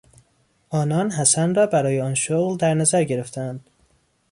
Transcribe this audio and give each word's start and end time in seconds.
آنان 0.69 1.11
حسن 1.11 1.55
را 1.55 1.65
برای 1.65 2.01
آن 2.01 2.13
شغل 2.15 2.57
در 2.57 2.73
نظر 2.73 3.03
گرفته 3.03 3.41
اند. 3.41 3.69